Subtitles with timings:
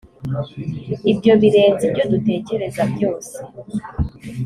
[1.11, 3.35] ibyo birenze ibyo dutekereza byose